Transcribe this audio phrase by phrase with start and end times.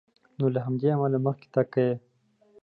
[0.37, 1.95] نو له همدې امله مخکې تګ کوي.